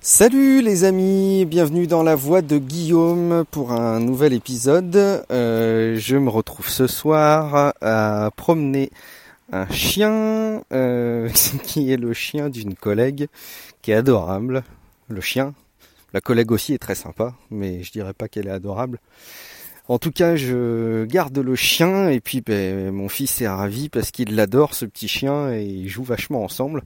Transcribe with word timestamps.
Salut 0.00 0.62
les 0.62 0.84
amis, 0.84 1.44
bienvenue 1.44 1.88
dans 1.88 2.04
la 2.04 2.14
voix 2.14 2.40
de 2.40 2.56
Guillaume 2.56 3.44
pour 3.50 3.72
un 3.72 3.98
nouvel 3.98 4.32
épisode. 4.32 4.94
Euh, 5.32 5.96
je 5.98 6.16
me 6.16 6.30
retrouve 6.30 6.68
ce 6.68 6.86
soir 6.86 7.74
à 7.80 8.30
promener 8.36 8.90
un 9.50 9.68
chien 9.68 10.62
euh, 10.72 11.28
qui 11.64 11.90
est 11.90 11.96
le 11.96 12.12
chien 12.12 12.48
d'une 12.48 12.76
collègue 12.76 13.26
qui 13.82 13.90
est 13.90 13.94
adorable. 13.94 14.62
Le 15.08 15.20
chien, 15.20 15.52
la 16.14 16.20
collègue 16.20 16.52
aussi 16.52 16.74
est 16.74 16.78
très 16.78 16.94
sympa, 16.94 17.34
mais 17.50 17.82
je 17.82 17.90
dirais 17.90 18.14
pas 18.14 18.28
qu'elle 18.28 18.46
est 18.46 18.52
adorable. 18.52 19.00
En 19.88 19.98
tout 19.98 20.12
cas, 20.12 20.36
je 20.36 21.06
garde 21.06 21.36
le 21.36 21.56
chien 21.56 22.08
et 22.08 22.20
puis 22.20 22.40
ben, 22.40 22.92
mon 22.92 23.08
fils 23.08 23.40
est 23.40 23.48
ravi 23.48 23.88
parce 23.88 24.12
qu'il 24.12 24.36
l'adore 24.36 24.74
ce 24.74 24.84
petit 24.84 25.08
chien 25.08 25.52
et 25.52 25.64
ils 25.64 25.88
jouent 25.88 26.04
vachement 26.04 26.44
ensemble. 26.44 26.84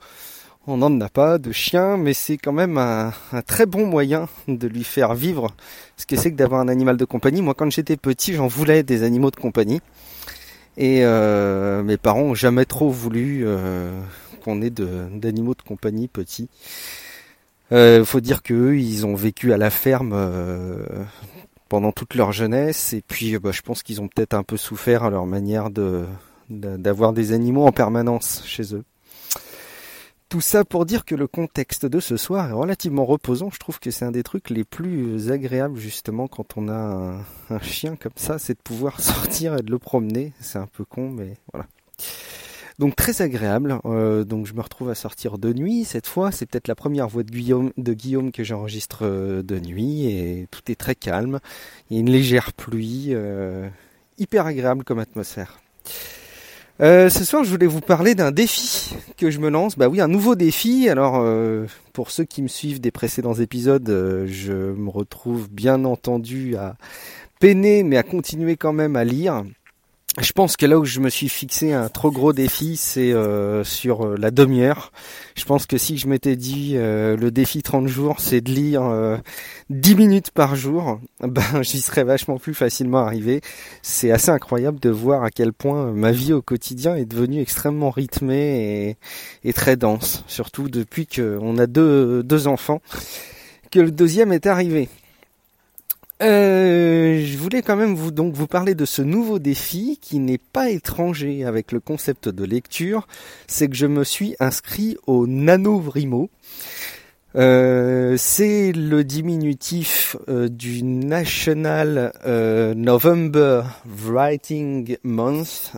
On 0.69 0.77
n'en 0.77 1.01
a 1.01 1.09
pas 1.09 1.39
de 1.39 1.51
chien, 1.51 1.97
mais 1.97 2.15
c'est 2.15 2.37
quand 2.37 2.53
même 2.53 2.79
un, 2.79 3.13
très 3.49 3.67
bon 3.67 3.85
moyen 3.85 4.29
de 4.47 4.69
lui 4.69 4.85
faire 4.85 5.13
vivre 5.15 5.49
ce 5.97 6.07
que 6.07 6.15
c'est 6.15 6.31
que 6.31 6.37
d'avoir 6.37 6.61
un 6.61 6.69
animal 6.69 6.97
de 6.97 7.05
compagnie. 7.05 7.43
Moi, 7.43 7.55
quand 7.55 7.69
j'étais 7.69 7.97
petit, 7.97 8.35
j'en 8.35 8.47
voulais 8.47 8.85
des 8.85 9.03
animaux 9.03 9.33
de 9.33 9.37
compagnie. 9.37 9.81
Et 10.77 11.05
euh, 11.05 11.83
mes 11.83 11.97
parents 11.97 12.23
ont 12.23 12.35
jamais 12.35 12.65
trop 12.65 12.91
voulu 12.91 13.43
euh, 13.45 14.01
qu'on 14.45 14.63
ait 14.63 14.71
d'animaux 14.71 15.55
de, 15.55 15.63
compagnie 15.63 16.07
petits. 16.07 16.49
Euh, 17.73 18.05
faut 18.05 18.21
dire 18.21 18.45
qu'eux, 18.45 18.79
ils 18.79 19.05
ont 19.05 19.17
vécu 19.17 19.53
à 19.53 19.57
la 19.57 19.71
ferme 19.71 20.17
pendant 21.69 21.91
toute 21.91 22.15
leur 22.15 22.31
jeunesse. 22.31 22.93
Et 22.93 23.03
puis, 23.03 23.37
bah, 23.41 23.51
je 23.51 23.63
pense 23.63 23.83
qu'ils 23.83 24.01
ont 24.01 24.07
peut-être 24.07 24.35
un 24.35 24.45
peu 24.45 24.57
souffert 24.57 25.03
à 25.03 25.11
leur 25.11 25.27
manière 25.27 25.71
de 25.71 26.05
d'avoir 26.51 27.15
des 27.15 27.33
animaux 27.33 27.67
en 27.67 27.73
permanence 27.73 28.43
chez 28.45 28.75
eux. 28.75 28.85
Tout 30.33 30.41
ça 30.41 30.65
pour 30.65 30.87
dire 30.87 31.05
que 31.05 31.15
le 31.15 31.27
contexte 31.27 31.85
de 31.85 32.01
ce 32.01 32.17
soir 32.17 32.49
est 32.49 32.55
relativement 32.55 33.05
reposant. 33.05 33.51
Je 33.51 33.59
trouve 33.59 33.79
que 33.79 33.91
c'est 33.91 34.07
un 34.07 34.11
des 34.11 34.23
trucs 34.23 34.49
les 34.49 34.65
plus 34.65 35.31
agréables 35.31 35.79
justement 35.79 36.27
quand 36.27 36.57
on 36.57 36.71
a 36.71 37.23
un, 37.51 37.61
chien 37.61 37.97
comme 37.97 38.15
ça, 38.17 38.39
c'est 38.39 38.55
de 38.55 38.63
pouvoir 38.65 38.99
sortir 39.03 39.59
et 39.59 39.63
de 39.63 39.71
le 39.71 39.79
promener. 39.79 40.33
C'est 40.41 40.59
un 40.59 40.67
peu 40.67 40.87
con, 40.87 41.11
mais 41.11 41.37
voilà. 41.53 41.67
Donc 42.79 42.97
très 42.97 43.21
agréable. 43.21 43.79
Euh, 43.85 44.25
donc 44.25 44.47
je 44.47 44.55
me 44.55 44.63
retrouve 44.63 44.89
à 44.89 44.95
sortir 44.95 45.37
de 45.37 45.53
nuit 45.53 45.85
cette 45.85 46.07
fois. 46.07 46.33
C'est 46.33 46.47
peut-être 46.47 46.67
la 46.67 46.77
première 46.77 47.09
voix 47.09 47.25
de 47.25 47.93
Guillaume, 47.93 48.33
que 48.33 48.43
j'enregistre 48.43 49.01
euh, 49.03 49.43
de 49.43 49.61
nuit 49.61 50.07
et 50.07 50.49
tout 50.51 50.63
est 50.73 50.77
très 50.77 50.95
calme. 50.95 51.41
Il 51.91 51.97
y 51.97 51.99
a 51.99 52.01
une 52.01 52.11
légère 52.11 52.55
pluie, 52.55 53.09
euh, 53.11 53.69
hyper 54.17 54.47
agréable 54.47 54.83
comme 54.83 54.99
atmosphère. 54.99 55.61
Euh, 56.81 57.11
ce 57.11 57.25
soir, 57.25 57.45
je 57.45 57.51
voulais 57.51 57.67
vous 57.67 57.81
parler 57.81 58.15
d'un 58.15 58.31
défi 58.31 58.97
que 59.17 59.31
je 59.31 59.39
me 59.39 59.51
lance. 59.51 59.77
Bah 59.77 59.89
oui, 59.89 60.01
un 60.01 60.09
nouveau 60.09 60.35
défi. 60.35 60.89
Alors, 60.89 61.17
euh, 61.19 61.67
pour 61.93 62.11
ceux 62.11 62.25
qui 62.25 62.43
me 62.43 62.49
suivent 62.49 62.81
des 62.81 62.91
précédents 62.91 63.35
épisodes, 63.35 63.89
euh, 63.91 64.27
je 64.27 64.53
me 64.53 64.89
retrouve 64.89 65.49
bien 65.51 65.85
entendu 65.85 66.57
à 66.57 66.77
peiner, 67.41 67.83
mais 67.83 67.99
à 67.99 68.03
continuer 68.03 68.57
quand 68.57 68.73
même 68.73 68.97
à 68.97 69.05
lire. 69.05 69.45
Je 70.21 70.33
pense 70.33 70.59
que 70.59 70.67
là 70.67 70.79
où 70.79 70.85
je 70.85 71.01
me 71.01 71.09
suis 71.09 71.31
fixé 71.31 71.73
un 71.73 71.89
trop 71.89 72.11
gros 72.11 72.35
défi, 72.35 72.77
c'est 72.77 73.15
euh, 73.15 73.65
sur 73.65 74.05
euh, 74.05 74.17
la 74.19 74.31
demi-heure. 74.31 74.93
Je 75.35 75.45
pense 75.47 75.65
que 75.65 75.79
si 75.79 75.97
je 75.97 76.07
m'étais 76.07 76.37
dit 76.37 76.75
euh, 76.77 77.17
le 77.17 77.31
défi 77.31 77.63
30 77.63 77.89
jours, 77.89 78.21
c'est 78.21 78.43
de 78.43 78.51
lire 78.51 78.83
10 79.71 79.95
minutes 79.95 80.31
par 80.31 80.55
jour, 80.55 81.01
ben 81.21 81.63
j'y 81.63 81.81
serais 81.81 82.05
vachement 82.05 82.37
plus 82.37 82.53
facilement 82.53 82.99
arrivé. 82.99 83.41
C'est 83.81 84.11
assez 84.11 84.31
incroyable 84.31 84.79
de 84.81 84.91
voir 84.91 85.25
à 85.25 85.31
quel 85.31 85.55
point 85.55 85.93
ma 85.93 86.13
vie 86.13 86.35
au 86.35 86.43
quotidien 86.43 86.95
est 86.95 87.07
devenue 87.07 87.41
extrêmement 87.41 87.91
rythmée 87.91 88.97
et, 89.45 89.49
et 89.49 89.53
très 89.55 89.77
dense, 89.77 90.25
surtout 90.27 90.69
depuis 90.69 91.07
qu'on 91.07 91.57
a 91.57 91.67
deux, 91.67 92.23
deux 92.23 92.49
enfants, 92.49 92.83
que 93.71 93.81
le 93.81 93.91
deuxième 93.91 94.31
est 94.33 94.47
arrivé. 94.47 94.91
Euh, 96.23 97.25
je 97.25 97.37
voulais 97.37 97.63
quand 97.63 97.77
même 97.77 97.95
vous 97.95 98.13
donc 98.13 98.35
vous 98.35 98.47
parler 98.47 98.75
de 98.75 98.85
ce 98.85 99.03
nouveau 99.03 99.39
défi 99.41 99.99
qui 100.01 100.21
n'est 100.21 100.39
pas 100.39 100.71
étranger 100.71 101.45
avec 101.45 101.73
le 101.73 101.81
concept 101.81 102.29
de 102.29 102.45
lecture, 102.45 103.09
c'est 103.49 103.69
que 103.69 103.75
je 103.75 103.87
me 103.87 104.05
suis 104.05 104.37
inscrit 104.39 104.97
au 105.07 105.27
NaNoWriMo. 105.27 106.31
Euh, 107.35 108.17
c'est 108.19 108.73
le 108.73 109.05
diminutif 109.05 110.17
euh, 110.29 110.49
du 110.49 110.83
National 110.83 112.13
euh, 112.27 112.75
November 112.75 113.63
Writing 113.87 114.99
Month. 115.03 115.73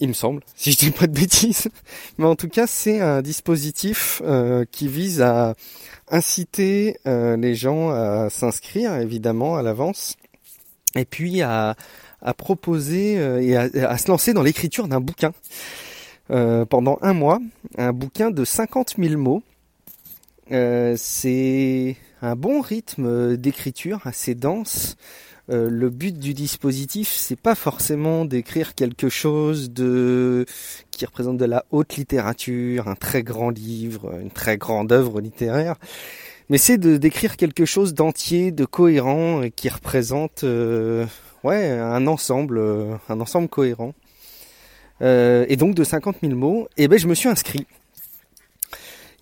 Il 0.00 0.08
me 0.08 0.14
semble, 0.14 0.42
si 0.56 0.72
je 0.72 0.78
dis 0.78 0.90
pas 0.90 1.06
de 1.06 1.12
bêtises. 1.12 1.68
Mais 2.18 2.26
en 2.26 2.34
tout 2.34 2.48
cas, 2.48 2.66
c'est 2.66 3.00
un 3.00 3.22
dispositif 3.22 4.20
qui 4.72 4.88
vise 4.88 5.20
à 5.22 5.54
inciter 6.10 6.98
euh, 7.06 7.36
les 7.36 7.54
gens 7.54 7.90
à 7.90 8.28
s'inscrire 8.30 8.96
évidemment 8.96 9.56
à 9.56 9.62
l'avance 9.62 10.16
et 10.96 11.04
puis 11.04 11.40
à, 11.42 11.76
à 12.20 12.34
proposer 12.34 13.18
euh, 13.18 13.40
et 13.40 13.56
à, 13.56 13.96
se 13.96 14.08
lancer 14.08 14.32
dans 14.32 14.42
l'écriture 14.42 14.88
d'un 14.88 15.00
bouquin 15.00 15.32
euh, 16.30 16.64
pendant 16.64 16.98
un 17.02 17.12
mois, 17.12 17.40
un 17.78 17.92
bouquin 17.92 18.30
de 18.30 18.44
50 18.44 18.94
000 18.98 19.16
mots. 19.20 19.42
c'est 20.50 21.96
un 22.22 22.36
bon 22.36 22.60
rythme 22.60 23.36
d'écriture, 23.36 24.00
assez 24.04 24.34
dense. 24.34 24.96
Euh, 25.50 25.68
le 25.68 25.90
but 25.90 26.16
du 26.16 26.32
dispositif, 26.32 27.08
c'est 27.08 27.38
pas 27.38 27.56
forcément 27.56 28.24
d'écrire 28.24 28.74
quelque 28.74 29.08
chose 29.08 29.72
de 29.72 30.46
qui 30.92 31.04
représente 31.04 31.38
de 31.38 31.44
la 31.44 31.64
haute 31.72 31.96
littérature, 31.96 32.86
un 32.86 32.94
très 32.94 33.22
grand 33.22 33.50
livre, 33.50 34.12
une 34.20 34.30
très 34.30 34.58
grande 34.58 34.92
œuvre 34.92 35.20
littéraire, 35.20 35.74
mais 36.50 36.58
c'est 36.58 36.78
de 36.78 36.96
d'écrire 36.98 37.36
quelque 37.36 37.64
chose 37.64 37.94
d'entier, 37.94 38.52
de 38.52 38.64
cohérent 38.64 39.42
et 39.42 39.50
qui 39.50 39.68
représente 39.68 40.44
euh, 40.44 41.04
ouais 41.42 41.70
un 41.70 42.06
ensemble, 42.06 42.58
euh, 42.58 42.94
un 43.08 43.20
ensemble 43.20 43.48
cohérent. 43.48 43.94
et 45.00 45.56
donc 45.56 45.74
de 45.74 45.82
50 45.82 46.16
000 46.22 46.34
mots, 46.34 46.68
et 46.76 46.86
ben 46.86 46.98
je 46.98 47.08
me 47.08 47.14
suis 47.14 47.28
inscrit. 47.28 47.66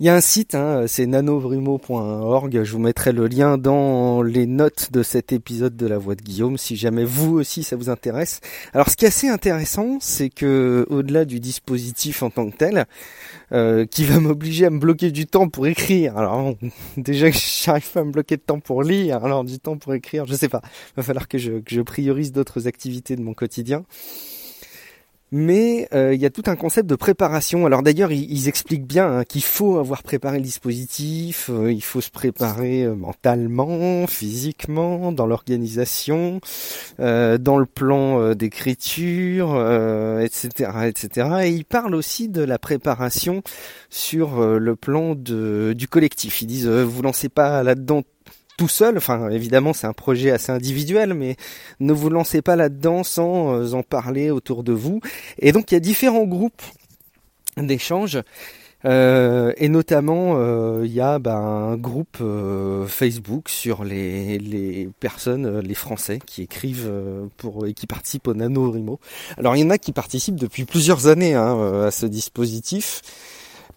Il 0.00 0.06
y 0.06 0.08
a 0.08 0.14
un 0.14 0.20
site, 0.20 0.54
hein, 0.54 0.84
c'est 0.86 1.06
nanovrimo.org. 1.06 2.62
Je 2.62 2.72
vous 2.72 2.78
mettrai 2.78 3.10
le 3.10 3.26
lien 3.26 3.58
dans 3.58 4.22
les 4.22 4.46
notes 4.46 4.92
de 4.92 5.02
cet 5.02 5.32
épisode 5.32 5.76
de 5.76 5.88
La 5.88 5.98
Voix 5.98 6.14
de 6.14 6.22
Guillaume, 6.22 6.56
si 6.56 6.76
jamais 6.76 7.04
vous 7.04 7.34
aussi 7.40 7.64
ça 7.64 7.74
vous 7.74 7.90
intéresse. 7.90 8.40
Alors, 8.72 8.90
ce 8.90 8.96
qui 8.96 9.06
est 9.06 9.08
assez 9.08 9.26
intéressant, 9.28 9.98
c'est 10.00 10.30
que 10.30 10.86
au-delà 10.88 11.24
du 11.24 11.40
dispositif 11.40 12.22
en 12.22 12.30
tant 12.30 12.48
que 12.48 12.56
tel, 12.56 12.84
euh, 13.50 13.86
qui 13.86 14.04
va 14.04 14.20
m'obliger 14.20 14.66
à 14.66 14.70
me 14.70 14.78
bloquer 14.78 15.10
du 15.10 15.26
temps 15.26 15.48
pour 15.48 15.66
écrire. 15.66 16.16
Alors, 16.16 16.54
déjà 16.96 17.32
que 17.32 17.36
j'arrive 17.36 17.90
pas 17.90 17.98
à 17.98 18.04
me 18.04 18.12
bloquer 18.12 18.36
de 18.36 18.42
temps 18.42 18.60
pour 18.60 18.84
lire, 18.84 19.24
alors 19.24 19.42
du 19.42 19.58
temps 19.58 19.78
pour 19.78 19.94
écrire, 19.94 20.26
je 20.26 20.34
sais 20.34 20.48
pas. 20.48 20.60
Il 20.64 20.98
va 20.98 21.02
falloir 21.02 21.26
que 21.26 21.38
je, 21.38 21.54
que 21.54 21.74
je 21.74 21.80
priorise 21.80 22.30
d'autres 22.30 22.68
activités 22.68 23.16
de 23.16 23.22
mon 23.22 23.34
quotidien 23.34 23.84
mais 25.30 25.88
euh, 25.92 26.14
il 26.14 26.20
y 26.20 26.26
a 26.26 26.30
tout 26.30 26.44
un 26.46 26.56
concept 26.56 26.88
de 26.88 26.94
préparation. 26.94 27.66
Alors 27.66 27.82
d'ailleurs, 27.82 28.12
ils, 28.12 28.48
expliquent 28.48 28.86
bien 28.86 29.18
hein, 29.18 29.24
qu'il 29.24 29.42
faut 29.42 29.78
avoir 29.78 30.02
préparé 30.02 30.38
le 30.38 30.42
dispositif, 30.42 31.50
euh, 31.50 31.70
il 31.72 31.82
faut 31.82 32.00
se 32.00 32.10
préparer 32.10 32.84
euh, 32.84 32.94
mentalement, 32.94 34.06
physiquement, 34.06 35.12
dans 35.12 35.26
l'organisation, 35.26 36.40
dans 36.98 37.58
le 37.58 37.66
plan 37.66 38.34
d'écriture, 38.34 39.54
etc., 40.20 40.70
etc. 40.86 41.28
Et 41.44 41.50
ils 41.50 41.64
parlent 41.64 41.94
aussi 41.94 42.28
de 42.28 42.42
la 42.42 42.58
préparation 42.58 43.42
sur 43.90 44.40
le 44.42 44.76
plan 44.76 45.14
de, 45.14 45.74
du 45.76 45.88
collectif. 45.88 46.42
Ils 46.42 46.46
disent, 46.46 46.68
vous 46.68 47.02
lancez 47.02 47.28
pas 47.28 47.62
là-dedans 47.62 48.02
tout 48.58 48.68
seul. 48.68 48.98
Enfin, 48.98 49.30
évidemment, 49.30 49.72
c'est 49.72 49.86
un 49.86 49.94
projet 49.94 50.30
assez 50.30 50.52
individuel, 50.52 51.14
mais 51.14 51.36
ne 51.80 51.94
vous 51.94 52.10
lancez 52.10 52.42
pas 52.42 52.56
là-dedans 52.56 53.04
sans 53.04 53.54
euh, 53.54 53.72
en 53.72 53.82
parler 53.82 54.30
autour 54.30 54.62
de 54.62 54.72
vous. 54.72 55.00
Et 55.38 55.52
donc, 55.52 55.70
il 55.70 55.74
y 55.74 55.76
a 55.78 55.80
différents 55.80 56.26
groupes 56.26 56.62
d'échanges. 57.56 58.18
Euh, 58.84 59.52
et 59.56 59.68
notamment, 59.68 60.34
euh, 60.36 60.82
il 60.84 60.92
y 60.92 61.00
a 61.00 61.18
ben, 61.18 61.36
un 61.36 61.76
groupe 61.76 62.22
Facebook 62.86 63.48
sur 63.48 63.84
les, 63.84 64.38
les 64.38 64.88
personnes, 65.00 65.60
les 65.60 65.74
Français 65.74 66.18
qui 66.24 66.42
écrivent 66.42 66.92
pour 67.36 67.66
et 67.66 67.74
qui 67.74 67.86
participent 67.86 68.28
au 68.28 68.34
Nano 68.34 68.70
Rimo. 68.70 69.00
Alors, 69.36 69.56
il 69.56 69.60
y 69.60 69.64
en 69.64 69.70
a 69.70 69.78
qui 69.78 69.92
participent 69.92 70.36
depuis 70.36 70.64
plusieurs 70.64 71.06
années 71.06 71.34
hein, 71.34 71.86
à 71.86 71.90
ce 71.90 72.06
dispositif. 72.06 73.02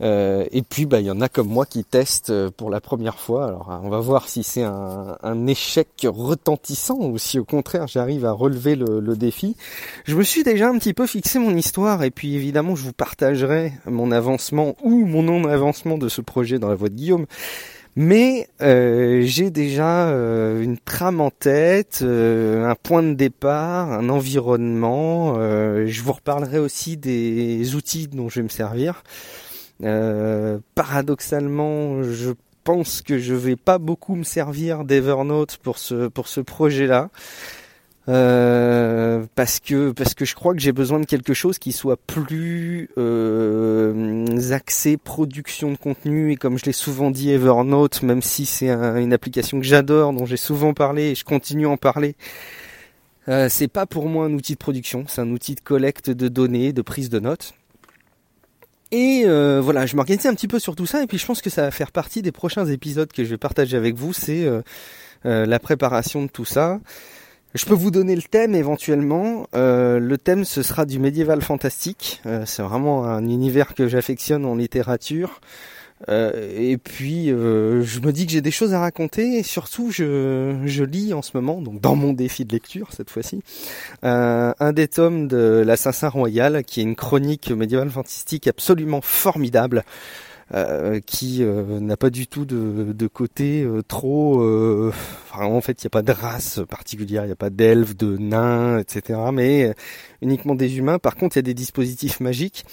Euh, 0.01 0.45
et 0.51 0.61
puis, 0.61 0.85
bah, 0.85 0.99
il 0.99 1.05
y 1.05 1.11
en 1.11 1.21
a 1.21 1.29
comme 1.29 1.47
moi 1.47 1.65
qui 1.65 1.83
testent 1.83 2.29
euh, 2.29 2.49
pour 2.49 2.69
la 2.69 2.81
première 2.81 3.19
fois. 3.19 3.47
Alors, 3.47 3.81
on 3.83 3.89
va 3.89 3.99
voir 3.99 4.29
si 4.29 4.43
c'est 4.43 4.63
un, 4.63 5.17
un, 5.21 5.47
échec 5.47 5.88
retentissant 6.05 6.97
ou 6.99 7.17
si 7.17 7.39
au 7.39 7.45
contraire 7.45 7.88
j'arrive 7.88 8.25
à 8.25 8.31
relever 8.31 8.75
le, 8.75 8.99
le, 8.99 9.15
défi. 9.15 9.55
Je 10.05 10.15
me 10.15 10.23
suis 10.23 10.43
déjà 10.43 10.69
un 10.69 10.77
petit 10.77 10.93
peu 10.93 11.07
fixé 11.07 11.39
mon 11.39 11.55
histoire 11.55 12.03
et 12.03 12.11
puis 12.11 12.35
évidemment 12.35 12.75
je 12.75 12.83
vous 12.83 12.93
partagerai 12.93 13.73
mon 13.85 14.11
avancement 14.11 14.75
ou 14.83 15.05
mon 15.05 15.23
non-avancement 15.23 15.97
de 15.97 16.09
ce 16.09 16.21
projet 16.21 16.59
dans 16.59 16.69
la 16.69 16.75
voie 16.75 16.89
de 16.89 16.95
Guillaume. 16.95 17.25
Mais 17.97 18.47
euh, 18.61 19.21
j'ai 19.25 19.51
déjà 19.51 20.07
euh, 20.07 20.61
une 20.61 20.77
trame 20.77 21.19
en 21.19 21.29
tête, 21.29 21.99
euh, 22.03 22.65
un 22.65 22.75
point 22.75 23.03
de 23.03 23.13
départ, 23.13 23.91
un 23.91 24.07
environnement. 24.07 25.35
je 25.35 26.01
vous 26.01 26.13
reparlerai 26.13 26.59
aussi 26.59 26.95
des 26.95 27.75
outils 27.75 28.07
dont 28.07 28.29
je 28.29 28.39
vais 28.39 28.43
me 28.43 28.49
servir. 28.49 29.03
Euh, 29.83 30.60
paradoxalement, 30.75 32.04
je 32.04 32.31
pense 32.63 33.01
que 33.01 33.18
je 33.18 33.33
vais 33.33 33.56
pas 33.56 33.78
beaucoup 33.78 34.16
me 34.16 34.24
servir 34.24 34.83
d'Evernote 34.83 35.57
pour 35.57 35.78
ce 35.78 36.42
projet-là. 36.42 37.10
Euh, 38.10 39.25
parce 39.36 39.60
que 39.60 39.94
je 39.95 40.36
crois 40.36 40.56
que 40.56 40.60
j'ai 40.60 40.72
besoin 40.72 41.00
de 41.00 41.06
quelque 41.06 41.36
chose 41.36 41.60
qui 41.60 41.72
soit 41.72 41.98
plus 41.98 42.89
euh, 42.98 44.51
axé 44.51 44.98
production 44.98 45.72
de 45.72 45.78
contenu. 45.78 46.31
Et 46.31 46.36
comme 46.36 46.57
je 46.57 46.66
l'ai 46.66 46.72
souvent 46.72 47.12
dit 47.12 47.30
Evernote 47.30 48.01
même 48.01 48.22
si 48.22 48.45
c'est 48.45 48.69
une 48.69 49.13
application 49.13 49.60
que 49.60 49.66
j'adore 49.66 50.13
dont 50.13 50.25
j'ai 50.25 50.38
souvent 50.38 50.74
parlé 50.74 51.12
et 51.12 51.16
je 51.16 51.24
continue 51.24 51.68
à 51.68 51.69
en 51.69 51.77
parler 51.77 52.16
c'est 53.48 53.69
pas 53.69 53.86
pour 53.86 54.10
moi 54.10 54.25
un 54.25 54.34
outil 54.34 54.54
de 54.54 54.57
production. 54.57 55.06
C'est 55.07 55.22
un 55.22 55.30
outil 55.30 55.56
de 55.56 55.62
collecte 55.62 56.10
de 56.10 56.27
données 56.27 56.74
de 56.74 56.81
prise 56.81 57.10
de 57.10 57.19
notes 57.19 57.54
et 58.91 59.23
euh, 59.25 59.61
voilà, 59.61 59.85
je 59.85 59.95
m'organisais 59.95 60.27
un 60.27 60.33
petit 60.33 60.47
peu 60.47 60.59
sur 60.59 60.75
tout 60.75 60.85
ça, 60.85 61.01
et 61.01 61.07
puis 61.07 61.17
je 61.17 61.25
pense 61.25 61.41
que 61.41 61.49
ça 61.49 61.63
va 61.63 61.71
faire 61.71 61.91
partie 61.91 62.21
des 62.21 62.31
prochains 62.31 62.65
épisodes 62.65 63.11
que 63.11 63.23
je 63.23 63.29
vais 63.29 63.38
partager 63.38 63.77
avec 63.77 63.95
vous, 63.95 64.11
c'est 64.11 64.43
euh, 64.43 64.61
euh, 65.25 65.45
la 65.45 65.59
préparation 65.59 66.23
de 66.23 66.27
tout 66.27 66.45
ça. 66.45 66.79
Je 67.53 67.65
peux 67.65 67.73
vous 67.73 67.91
donner 67.91 68.15
le 68.15 68.21
thème 68.21 68.55
éventuellement. 68.55 69.45
le 69.53 70.15
thème 70.15 70.45
ce 70.45 70.63
sera 70.63 70.85
du 70.85 70.99
médiéval 70.99 71.41
fantastique. 71.41 72.21
c'est 72.45 72.61
vraiment 72.61 73.03
un 73.03 73.27
univers 73.27 73.73
que 73.75 73.89
j'affectionne 73.89 74.45
en 74.45 74.55
littérature. 74.55 75.41
Euh, 76.09 76.51
et 76.57 76.77
puis 76.77 77.31
euh, 77.31 77.83
je 77.83 78.00
me 78.00 78.12
dis 78.12 78.25
que 78.25 78.31
j'ai 78.31 78.42
des 78.42 78.51
choses 78.51 78.74
à 78.74 78.80
raconter 78.80 79.38
et 79.38 79.44
surtout 79.44 79.92
je, 79.92 80.57
je 80.65 80.83
lis 80.83 81.13
en 81.13 81.21
ce 81.21 81.31
moment, 81.36 81.62
donc 81.62 81.80
dans 81.80 81.95
mon 81.95 82.13
défi 82.13 82.45
de 82.45 82.53
lecture 82.53 82.88
cette 82.92 83.09
fois-ci, 83.09 83.42
euh, 84.03 84.53
un 84.59 84.74
des 84.74 84.88
tomes 84.88 85.27
de 85.27 85.63
l'Assassin 85.65 86.09
Royal 86.09 86.63
qui 86.63 86.80
est 86.80 86.83
une 86.83 86.95
chronique 86.95 87.51
médiévale 87.51 87.89
fantastique 87.89 88.48
absolument 88.48 89.01
formidable. 89.01 89.83
qui 91.06 91.42
n'a 91.45 91.95
pas 91.95 92.09
du 92.09 92.27
tout 92.27 92.44
de, 92.44 92.92
de 92.92 93.07
côté 93.07 93.65
trop... 93.88 94.44
Enfin, 95.31 95.45
en 95.45 95.62
fait, 95.62 95.81
il 95.81 95.86
n'y 95.86 95.88
a 95.88 95.92
pas 95.92 96.01
de 96.01 96.12
race 96.12 96.59
particulière, 96.69 97.24
il 97.24 97.27
n'y 97.27 97.31
a 97.31 97.38
pas 97.38 97.50
d'elfes, 97.50 97.95
de 97.95 98.18
nains, 98.18 98.77
etc. 98.80 99.18
Mais 99.31 99.74
uniquement 100.21 100.53
des 100.53 100.77
humains. 100.77 101.00
Par 101.00 101.15
contre, 101.15 101.38
il 101.38 101.39
y 101.39 101.45
a 101.45 101.50
des 101.53 101.53
dispositifs 101.53 102.19
magiques. 102.19 102.65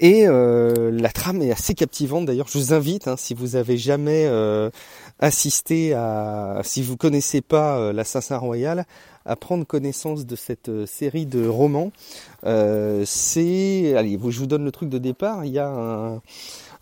Et 0.00 0.28
euh, 0.28 0.92
la 0.92 1.10
trame 1.10 1.42
est 1.42 1.50
assez 1.50 1.74
captivante 1.74 2.26
d'ailleurs. 2.26 2.46
Je 2.48 2.58
vous 2.58 2.72
invite, 2.72 3.08
hein, 3.08 3.16
si 3.16 3.34
vous 3.34 3.56
avez 3.56 3.76
jamais 3.76 4.26
euh, 4.26 4.70
assisté 5.18 5.92
à, 5.92 6.60
si 6.62 6.82
vous 6.82 6.96
connaissez 6.96 7.40
pas 7.40 7.78
euh, 7.78 7.92
l'Assassin 7.92 8.38
Royal, 8.38 8.86
à 9.24 9.34
prendre 9.34 9.66
connaissance 9.66 10.24
de 10.24 10.36
cette 10.36 10.86
série 10.86 11.26
de 11.26 11.46
romans. 11.46 11.90
c'est, 12.44 13.94
allez, 13.96 14.18
je 14.28 14.38
vous 14.38 14.46
donne 14.46 14.64
le 14.64 14.72
truc 14.72 14.88
de 14.88 14.98
départ. 14.98 15.44
Il 15.44 15.52
y 15.52 15.58
a 15.58 15.68
un, 15.68 16.22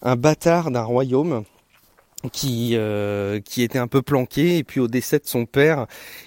un 0.03 0.17
bâtard 0.17 0.71
d'un 0.71 0.85
royaume 0.85 1.43
qui 2.33 2.77
qui 3.45 3.63
était 3.63 3.79
un 3.79 3.89
peu 3.89 4.03
planqué 4.03 4.59
et 4.59 4.65
puis 4.65 4.79
au 4.79 4.87
décès 4.87 5.19
de 5.19 5.27
son 5.27 5.45
père, 5.45 5.87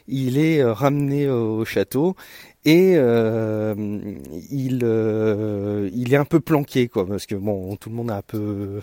il 0.09 0.37
est 0.37 0.61
ramené 0.63 1.29
au 1.29 1.63
château 1.63 2.17
et 2.65 2.93
euh, 2.95 3.73
il 4.51 4.81
euh, 4.83 5.89
il 5.93 6.13
est 6.13 6.17
un 6.17 6.25
peu 6.25 6.39
planqué 6.41 6.89
quoi 6.89 7.07
parce 7.07 7.25
que 7.25 7.35
bon 7.35 7.75
tout 7.77 7.89
le 7.89 7.95
monde 7.95 8.11
a 8.11 8.17
un 8.17 8.21
peu 8.21 8.81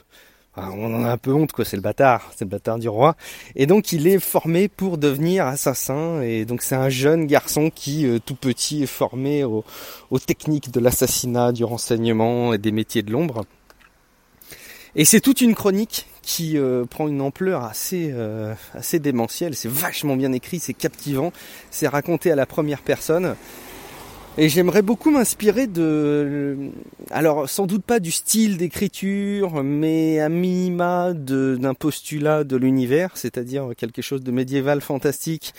on 0.57 0.95
en 0.95 1.05
a 1.05 1.11
un 1.11 1.19
peu 1.19 1.35
honte 1.35 1.53
quoi 1.53 1.67
c'est 1.67 1.77
le 1.77 1.83
bâtard 1.83 2.33
c'est 2.35 2.47
le 2.47 2.51
bâtard 2.51 2.79
du 2.79 2.89
roi. 2.89 3.17
Et 3.55 3.67
donc 3.67 3.93
il 3.93 4.07
est 4.07 4.19
formé 4.19 4.69
pour 4.69 4.97
devenir 4.97 5.47
assassin. 5.47 6.23
Et 6.23 6.47
donc 6.47 6.63
c'est 6.63 6.75
un 6.75 6.89
jeune 6.89 7.27
garçon 7.27 7.71
qui 7.75 8.07
euh, 8.07 8.19
tout 8.25 8.35
petit 8.35 8.85
est 8.85 8.87
formé 8.87 9.45
aux, 9.45 9.65
aux 10.11 10.19
techniques 10.19 10.71
de 10.71 10.81
l'assassinat 10.81 11.53
du 11.53 11.65
renseignement 11.65 12.55
et 12.55 12.59
des 12.59 12.73
métiers 12.73 13.03
de 13.03 13.13
l'ombre. 13.13 13.45
Et 14.95 15.05
c'est 15.05 15.21
toute 15.21 15.43
une 15.43 15.55
chronique 15.55 16.07
qui 16.27 16.59
prend 16.91 17.09
une 17.09 17.23
ampleur 17.23 17.65
assez 17.65 18.13
assez 18.75 18.99
démentielle. 18.99 19.55
C'est 19.55 19.71
vachement 19.71 20.17
bien 20.17 20.33
écrit, 20.33 20.59
c'est 20.59 20.75
captivant, 20.75 21.33
c'est 21.71 21.89
raconté 21.89 22.31
à 22.31 22.37
la 22.37 22.45
première 22.45 22.83
personne. 22.83 23.37
Et 24.39 24.51
j'aimerais 24.51 24.83
beaucoup 24.83 25.11
m'inspirer 25.11 25.67
de, 25.67 26.59
alors 27.11 27.49
sans 27.49 27.67
doute 27.67 27.85
pas 27.85 28.01
du 28.01 28.11
style 28.11 28.59
d'écriture, 28.59 29.63
mais 29.63 30.21
à 30.21 30.29
minima 30.29 31.15
d'un 31.15 31.73
postulat 31.73 32.45
de 32.45 32.57
l'univers, 32.57 33.17
c'est-à-dire 33.17 33.71
quelque 33.79 34.03
chose 34.03 34.23
de 34.23 34.31
médiéval 34.31 34.83
fantastique, 34.83 35.55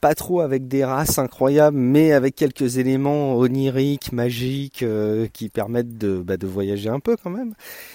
pas 0.00 0.14
trop 0.14 0.40
avec 0.40 0.66
des 0.66 0.84
races 0.84 1.18
incroyables, 1.18 1.76
mais 1.76 2.12
avec 2.12 2.34
quelques 2.34 2.78
éléments 2.78 3.36
oniriques, 3.36 4.12
magiques, 4.12 4.82
euh, 4.82 5.28
qui 5.32 5.48
permettent 5.48 5.96
de, 5.96 6.16
bah, 6.16 6.36
de 6.38 6.46
voyager 6.46 6.88
un 6.88 7.00
peu 7.00 7.16
quand 7.16 7.30
même, 7.30 7.54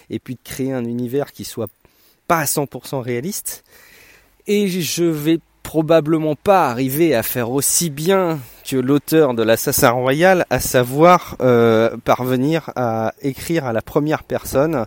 et 0.09 0.19
puis 0.19 0.35
de 0.35 0.39
créer 0.41 0.71
un 0.71 0.85
univers 0.85 1.31
qui 1.33 1.45
soit 1.45 1.67
pas 2.27 2.39
à 2.39 2.45
100% 2.45 3.01
réaliste. 3.01 3.63
Et 4.47 4.67
je 4.67 5.03
vais 5.03 5.39
probablement 5.63 6.35
pas 6.35 6.69
arriver 6.69 7.13
à 7.13 7.23
faire 7.23 7.51
aussi 7.51 7.89
bien 7.89 8.39
que 8.65 8.77
l'auteur 8.77 9.33
de 9.33 9.43
l'Assassin 9.43 9.89
Royal, 9.89 10.45
à 10.49 10.61
savoir 10.61 11.35
euh, 11.41 11.97
parvenir 12.05 12.71
à 12.77 13.13
écrire 13.21 13.65
à 13.65 13.73
la 13.73 13.81
première 13.81 14.23
personne, 14.23 14.85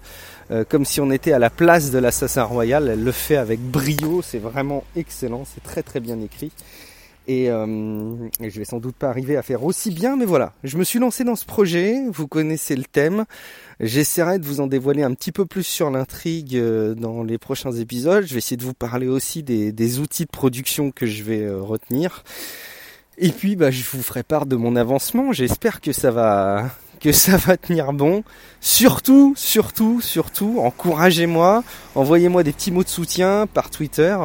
euh, 0.50 0.64
comme 0.66 0.86
si 0.86 1.00
on 1.00 1.10
était 1.10 1.32
à 1.32 1.38
la 1.38 1.50
place 1.50 1.90
de 1.90 1.98
l'Assassin 1.98 2.44
Royal. 2.44 2.88
Elle 2.88 3.04
le 3.04 3.12
fait 3.12 3.36
avec 3.36 3.60
brio, 3.60 4.22
c'est 4.22 4.38
vraiment 4.38 4.84
excellent, 4.96 5.44
c'est 5.44 5.62
très 5.62 5.82
très 5.82 6.00
bien 6.00 6.18
écrit. 6.20 6.50
Et, 7.30 7.48
euh, 7.48 8.16
et, 8.40 8.50
je 8.50 8.58
vais 8.58 8.64
sans 8.64 8.80
doute 8.80 8.96
pas 8.96 9.08
arriver 9.08 9.36
à 9.36 9.42
faire 9.42 9.62
aussi 9.62 9.92
bien, 9.92 10.16
mais 10.16 10.24
voilà, 10.24 10.52
je 10.64 10.76
me 10.76 10.82
suis 10.82 10.98
lancé 10.98 11.22
dans 11.22 11.36
ce 11.36 11.44
projet, 11.44 11.96
vous 12.10 12.26
connaissez 12.26 12.74
le 12.74 12.82
thème, 12.82 13.24
j'essaierai 13.78 14.40
de 14.40 14.44
vous 14.44 14.60
en 14.60 14.66
dévoiler 14.66 15.04
un 15.04 15.14
petit 15.14 15.30
peu 15.30 15.46
plus 15.46 15.62
sur 15.62 15.92
l'intrigue 15.92 16.56
euh, 16.56 16.96
dans 16.96 17.22
les 17.22 17.38
prochains 17.38 17.70
épisodes, 17.70 18.26
je 18.26 18.32
vais 18.32 18.38
essayer 18.38 18.56
de 18.56 18.64
vous 18.64 18.74
parler 18.74 19.06
aussi 19.06 19.44
des, 19.44 19.70
des 19.70 20.00
outils 20.00 20.24
de 20.24 20.30
production 20.30 20.90
que 20.90 21.06
je 21.06 21.22
vais 21.22 21.42
euh, 21.42 21.62
retenir. 21.62 22.24
Et 23.16 23.28
puis 23.28 23.54
bah, 23.54 23.70
je 23.70 23.84
vous 23.92 24.02
ferai 24.02 24.24
part 24.24 24.46
de 24.46 24.56
mon 24.56 24.74
avancement, 24.74 25.30
j'espère 25.30 25.80
que 25.80 25.92
ça 25.92 26.10
va 26.10 26.68
que 27.00 27.12
ça 27.12 27.36
va 27.38 27.56
tenir 27.56 27.92
bon. 27.92 28.22
Surtout, 28.60 29.32
surtout, 29.36 30.00
surtout, 30.00 30.60
encouragez-moi, 30.60 31.64
envoyez-moi 31.94 32.42
des 32.42 32.52
petits 32.52 32.70
mots 32.70 32.84
de 32.84 32.88
soutien 32.88 33.46
par 33.46 33.70
Twitter 33.70 34.16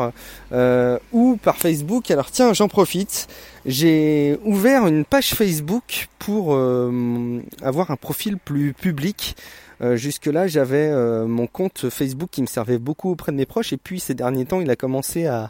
euh, 0.51 0.99
ou 1.13 1.37
par 1.41 1.57
Facebook. 1.57 2.11
Alors 2.11 2.31
tiens, 2.31 2.53
j'en 2.53 2.67
profite. 2.67 3.27
J'ai 3.65 4.37
ouvert 4.43 4.85
une 4.85 5.05
page 5.05 5.33
Facebook 5.33 6.09
pour 6.19 6.53
euh, 6.53 7.41
avoir 7.63 7.91
un 7.91 7.95
profil 7.95 8.37
plus 8.37 8.73
public. 8.73 9.37
Euh, 9.81 9.95
jusque-là, 9.95 10.47
j'avais 10.47 10.91
mon 11.25 11.47
compte 11.47 11.89
Facebook 11.89 12.29
qui 12.31 12.41
me 12.41 12.47
servait 12.47 12.77
beaucoup 12.77 13.11
auprès 13.11 13.31
de 13.31 13.37
mes 13.37 13.45
proches, 13.45 13.73
et 13.73 13.77
puis 13.77 13.99
ces 13.99 14.13
derniers 14.13 14.45
temps, 14.45 14.61
il 14.61 14.69
a 14.69 14.75
commencé 14.75 15.25
à, 15.25 15.49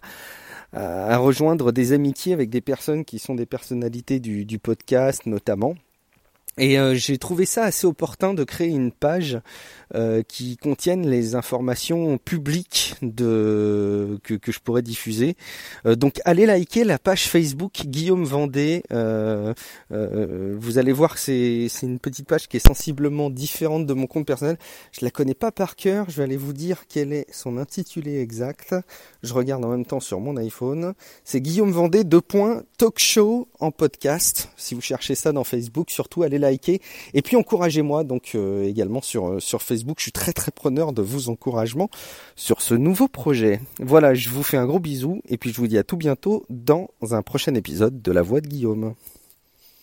à 0.74 1.18
rejoindre 1.18 1.72
des 1.72 1.94
amitiés 1.94 2.34
avec 2.34 2.50
des 2.50 2.62
personnes 2.62 3.06
qui 3.06 3.20
sont 3.20 3.36
des 3.36 3.46
personnalités 3.46 4.20
du, 4.20 4.46
du 4.46 4.60
podcast 4.60 5.26
notamment. 5.26 5.76
Et 6.58 6.80
euh, 6.80 6.96
j'ai 6.96 7.18
trouvé 7.18 7.46
ça 7.46 7.64
assez 7.64 7.86
opportun 7.86 8.34
de 8.34 8.46
créer 8.46 8.70
une 8.70 8.92
page 8.92 9.40
euh, 9.94 10.24
qui 10.24 10.56
contienne 10.56 11.08
les 11.08 11.36
informations 11.36 12.18
publiques 12.18 12.96
de 13.02 14.20
que, 14.24 14.36
que 14.36 14.54
je 14.54 14.60
pourrais 14.60 14.82
diffuser. 14.82 15.36
Euh, 15.86 15.96
donc 15.96 16.22
allez 16.24 16.46
liker 16.46 16.86
la 16.86 16.98
page 16.98 17.28
Facebook 17.28 17.84
Guillaume 17.86 18.24
Vendée. 18.24 18.84
vous 18.90 20.78
allez 20.78 20.94
voir 20.94 21.16
que 21.16 21.20
c'est 21.20 21.68
c'est 21.70 21.86
une 21.88 22.00
petite 22.00 22.28
page 22.28 22.48
qui 22.48 22.58
est 22.58 22.66
sensiblement 22.66 23.30
différente 23.30 23.86
de 23.86 23.94
mon 23.94 24.08
compte 24.08 24.26
personnel. 24.26 24.58
Je 24.94 25.04
la 25.04 25.12
connais 25.12 25.34
pas 25.34 25.52
par 25.52 25.76
cœur. 25.76 26.10
Je 26.10 26.18
vais 26.18 26.24
aller 26.24 26.38
vous 26.38 26.54
dire 26.54 26.84
quel 26.88 27.12
est 27.12 27.28
son 27.34 27.58
intitulé 27.58 28.22
exact. 28.22 28.74
Je 29.26 29.34
regarde 29.34 29.66
en 29.66 29.70
même 29.70 29.86
temps 29.86 30.00
sur 30.00 30.20
mon 30.20 30.38
iPhone. 30.38 30.94
C'est 31.24 31.42
Guillaume 31.42 31.72
Vendée 31.72 32.04
deux 32.04 32.22
talk 32.78 33.00
show 33.00 33.48
en 33.60 33.72
podcast. 33.72 34.50
Si 34.56 34.76
vous 34.76 34.82
cherchez 34.82 35.16
ça 35.16 35.32
dans 35.32 35.44
Facebook, 35.44 35.90
surtout 35.90 36.22
allez 36.22 36.38
liker. 36.38 36.80
Et 37.16 37.24
puis 37.24 37.36
encouragez-moi 37.36 38.04
donc 38.04 38.34
euh, 38.36 38.64
également 38.66 39.02
sur, 39.02 39.28
euh, 39.28 39.40
sur 39.40 39.64
Facebook. 39.64 39.98
Je 39.98 40.04
suis 40.04 40.12
très 40.12 40.32
très 40.32 40.52
preneur 40.52 40.94
de 40.94 41.02
vos 41.02 41.30
encouragements 41.30 41.90
sur 42.36 42.62
ce 42.62 42.76
nouveau 42.76 43.08
projet. 43.08 43.62
Voilà, 43.80 44.14
je 44.14 44.30
vous 44.30 44.44
fais 44.44 44.58
un 44.58 44.68
gros 44.68 44.80
bisou 44.80 45.22
et 45.28 45.38
puis 45.38 45.52
je 45.52 45.58
vous 45.58 45.68
dis 45.68 45.80
à 45.80 45.84
tout 45.84 45.98
bientôt 45.98 46.46
dans 46.52 46.90
un 47.02 47.24
prochain 47.24 47.56
épisode 47.56 48.04
de 48.04 48.12
La 48.12 48.22
Voix 48.22 48.42
de 48.42 48.48
Guillaume. 48.48 48.94